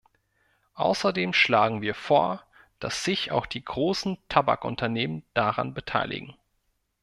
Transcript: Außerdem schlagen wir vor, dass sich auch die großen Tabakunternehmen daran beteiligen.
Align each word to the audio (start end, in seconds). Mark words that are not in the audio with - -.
Außerdem 0.73 1.31
schlagen 1.31 1.83
wir 1.83 1.93
vor, 1.93 2.43
dass 2.79 3.03
sich 3.03 3.31
auch 3.31 3.45
die 3.45 3.63
großen 3.63 4.17
Tabakunternehmen 4.29 5.21
daran 5.35 5.75
beteiligen. 5.75 6.33